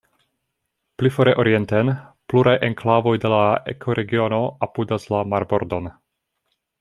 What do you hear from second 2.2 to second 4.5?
pluraj enklavoj de la ekoregiono